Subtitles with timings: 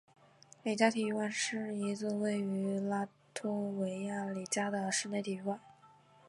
[0.63, 5.59] 里加体育馆是一座位于拉脱维亚里加的室内体育馆。